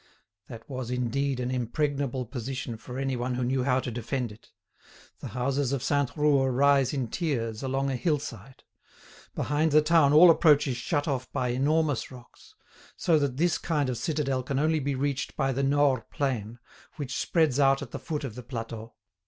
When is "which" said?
16.95-17.15